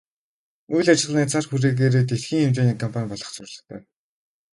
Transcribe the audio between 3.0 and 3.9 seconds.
болох зорилготой.